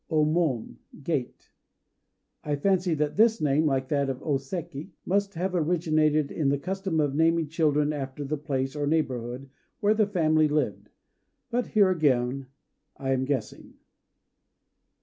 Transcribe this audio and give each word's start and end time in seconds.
O 0.09 0.25
Mon 0.25 0.79
"Gate." 1.03 1.51
I 2.43 2.55
fancy 2.55 2.95
that 2.95 3.17
this 3.17 3.39
name, 3.39 3.67
like 3.67 3.87
that 3.89 4.09
of 4.09 4.19
O 4.23 4.33
Séki, 4.37 4.89
must 5.05 5.35
have 5.35 5.53
originated 5.53 6.31
in 6.31 6.49
the 6.49 6.57
custom 6.57 6.99
of 6.99 7.13
naming 7.13 7.47
children 7.49 7.93
after 7.93 8.25
the 8.25 8.35
place, 8.35 8.75
or 8.75 8.87
neighborhood, 8.87 9.51
where 9.79 9.93
the 9.93 10.07
family 10.07 10.47
lived. 10.47 10.89
But 11.51 11.67
here 11.67 11.91
again, 11.91 12.47
I 12.97 13.11
am 13.11 13.25
guessing. 13.25 13.75